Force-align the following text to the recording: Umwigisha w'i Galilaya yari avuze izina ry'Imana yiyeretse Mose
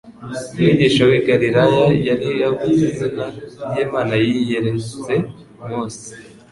Umwigisha 0.53 1.01
w'i 1.09 1.21
Galilaya 1.27 1.85
yari 2.07 2.27
avuze 2.49 2.81
izina 2.91 3.25
ry'Imana 3.69 4.13
yiyeretse 4.23 5.13
Mose 5.67 6.07